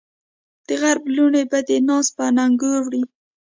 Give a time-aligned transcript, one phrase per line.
[0.69, 3.03] دغرب لوڼې به دې ناز په اننګو وړي